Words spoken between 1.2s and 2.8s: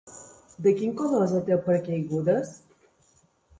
és el teu paracaigudes?